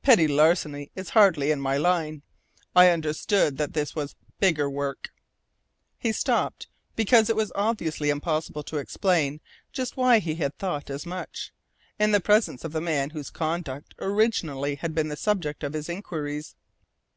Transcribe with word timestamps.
Petty 0.00 0.28
larceny 0.28 0.92
is 0.94 1.08
hardly 1.08 1.50
in 1.50 1.60
my 1.60 1.76
line. 1.76 2.22
I 2.72 2.90
understood 2.90 3.58
that 3.58 3.72
this 3.72 3.96
was 3.96 4.14
bigger 4.38 4.70
work" 4.70 5.10
He 5.98 6.12
stopped, 6.12 6.68
because 6.94 7.28
it 7.28 7.34
was 7.34 7.50
obviously 7.56 8.08
impossible 8.08 8.62
to 8.62 8.76
explain 8.76 9.40
just 9.72 9.96
why 9.96 10.20
he 10.20 10.36
had 10.36 10.56
thought 10.56 10.88
as 10.88 11.04
much, 11.04 11.52
in 11.98 12.12
the 12.12 12.20
presence 12.20 12.62
of 12.62 12.70
the 12.70 12.80
man 12.80 13.10
whose 13.10 13.28
conduct, 13.30 13.96
originally, 13.98 14.76
had 14.76 14.94
been 14.94 15.08
the 15.08 15.16
subject 15.16 15.64
of 15.64 15.72
his 15.72 15.88
inquiries. 15.88 16.54